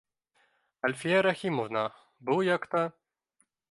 [0.89, 1.87] —Әлфиә Рәхимовна,
[2.31, 2.87] был яҡта